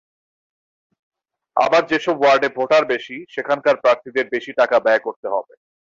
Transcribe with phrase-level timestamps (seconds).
[1.57, 5.53] আবার যেসব ওয়ার্ডে ভোটার বেশি, সেখানকার প্রার্থীদের বেশি টাকা ব্যয় করতে হবে।